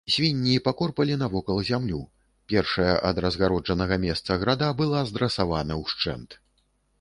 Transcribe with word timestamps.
Свінні 0.11 0.53
пакорпалі 0.67 1.17
навокал 1.23 1.59
зямлю, 1.67 1.99
першая 2.53 2.95
ад 3.11 3.21
разгароджанага 3.27 3.95
месца 4.07 4.39
града 4.45 4.71
была 4.81 5.05
здрасавана 5.13 5.79
ўшчэнт. 5.85 6.37